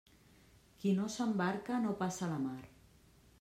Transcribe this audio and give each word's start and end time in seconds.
Qui 0.79 0.93
no 0.99 1.05
s'embarca 1.17 1.77
no 1.85 1.93
passa 2.01 2.31
la 2.33 2.41
mar. 2.47 2.61